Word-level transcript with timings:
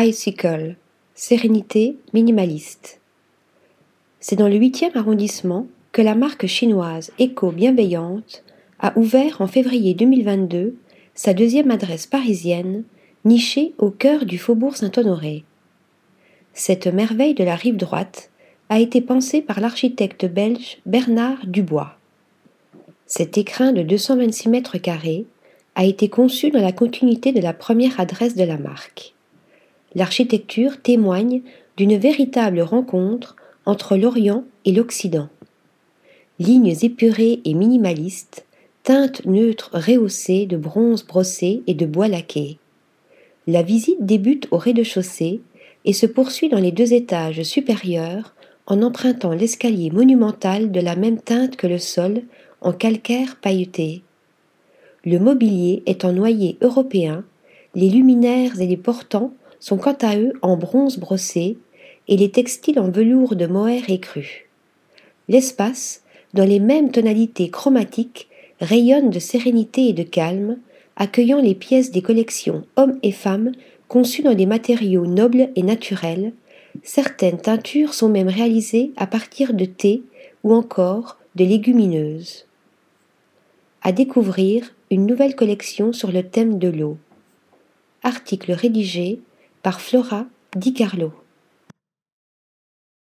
Icicle, 0.00 0.76
sérénité 1.16 1.96
minimaliste. 2.14 3.00
C'est 4.20 4.36
dans 4.36 4.46
le 4.46 4.54
huitième 4.54 4.92
arrondissement 4.94 5.66
que 5.90 6.02
la 6.02 6.14
marque 6.14 6.46
chinoise 6.46 7.10
Eco 7.20 7.50
Bienveillante 7.50 8.44
a 8.78 8.96
ouvert 8.96 9.40
en 9.40 9.48
février 9.48 9.94
2022 9.94 10.76
sa 11.16 11.34
deuxième 11.34 11.72
adresse 11.72 12.06
parisienne, 12.06 12.84
nichée 13.24 13.72
au 13.78 13.90
cœur 13.90 14.24
du 14.24 14.38
faubourg 14.38 14.76
Saint-Honoré. 14.76 15.42
Cette 16.52 16.86
merveille 16.86 17.34
de 17.34 17.42
la 17.42 17.56
rive 17.56 17.76
droite 17.76 18.30
a 18.68 18.78
été 18.78 19.00
pensée 19.00 19.42
par 19.42 19.58
l'architecte 19.58 20.26
belge 20.26 20.78
Bernard 20.86 21.44
Dubois. 21.44 21.98
Cet 23.06 23.36
écrin 23.36 23.72
de 23.72 23.82
226 23.82 24.48
mètres 24.48 24.78
carrés 24.78 25.26
a 25.74 25.84
été 25.84 26.08
conçu 26.08 26.52
dans 26.52 26.62
la 26.62 26.72
continuité 26.72 27.32
de 27.32 27.40
la 27.40 27.52
première 27.52 27.98
adresse 27.98 28.36
de 28.36 28.44
la 28.44 28.58
marque. 28.58 29.16
L'architecture 29.94 30.80
témoigne 30.80 31.42
d'une 31.76 31.96
véritable 31.96 32.60
rencontre 32.60 33.36
entre 33.64 33.96
l'Orient 33.96 34.44
et 34.64 34.72
l'Occident. 34.72 35.28
Lignes 36.38 36.74
épurées 36.82 37.40
et 37.44 37.54
minimalistes, 37.54 38.44
teintes 38.82 39.24
neutres 39.26 39.70
rehaussées 39.72 40.46
de 40.46 40.56
bronze 40.56 41.06
brossé 41.06 41.62
et 41.66 41.74
de 41.74 41.86
bois 41.86 42.08
laqué. 42.08 42.58
La 43.46 43.62
visite 43.62 44.04
débute 44.04 44.46
au 44.50 44.58
rez-de-chaussée 44.58 45.40
et 45.84 45.92
se 45.92 46.06
poursuit 46.06 46.48
dans 46.48 46.60
les 46.60 46.72
deux 46.72 46.92
étages 46.92 47.42
supérieurs 47.42 48.34
en 48.66 48.82
empruntant 48.82 49.32
l'escalier 49.32 49.90
monumental 49.90 50.70
de 50.70 50.80
la 50.80 50.96
même 50.96 51.18
teinte 51.18 51.56
que 51.56 51.66
le 51.66 51.78
sol 51.78 52.22
en 52.60 52.72
calcaire 52.72 53.36
pailleté. 53.36 54.02
Le 55.04 55.18
mobilier 55.18 55.82
est 55.86 56.04
en 56.04 56.12
noyer 56.12 56.58
européen, 56.60 57.24
les 57.74 57.88
luminaires 57.88 58.60
et 58.60 58.66
les 58.66 58.76
portants 58.76 59.32
sont 59.60 59.76
quant 59.76 59.96
à 60.02 60.16
eux 60.16 60.32
en 60.42 60.56
bronze 60.56 60.98
brossé 60.98 61.58
et 62.08 62.16
les 62.16 62.30
textiles 62.30 62.80
en 62.80 62.90
velours 62.90 63.36
de 63.36 63.46
mohair 63.46 63.88
écru. 63.88 64.48
L'espace, 65.28 66.02
dans 66.34 66.44
les 66.44 66.60
mêmes 66.60 66.90
tonalités 66.90 67.50
chromatiques, 67.50 68.28
rayonne 68.60 69.10
de 69.10 69.18
sérénité 69.18 69.88
et 69.88 69.92
de 69.92 70.02
calme, 70.02 70.58
accueillant 70.96 71.40
les 71.40 71.54
pièces 71.54 71.90
des 71.90 72.02
collections 72.02 72.64
hommes 72.76 72.98
et 73.02 73.12
femmes 73.12 73.52
conçues 73.88 74.22
dans 74.22 74.34
des 74.34 74.46
matériaux 74.46 75.06
nobles 75.06 75.50
et 75.54 75.62
naturels. 75.62 76.32
Certaines 76.82 77.40
teintures 77.40 77.94
sont 77.94 78.08
même 78.08 78.28
réalisées 78.28 78.92
à 78.96 79.06
partir 79.06 79.54
de 79.54 79.64
thé 79.64 80.02
ou 80.44 80.54
encore 80.54 81.18
de 81.34 81.44
légumineuses. 81.44 82.46
À 83.82 83.92
découvrir 83.92 84.74
une 84.90 85.06
nouvelle 85.06 85.36
collection 85.36 85.92
sur 85.92 86.10
le 86.10 86.22
thème 86.22 86.58
de 86.58 86.68
l'eau. 86.68 86.96
Article 88.02 88.52
rédigé 88.52 89.20
par 89.62 89.80
Flora 89.80 90.24
Di 90.56 90.72
Carlo. 90.72 91.12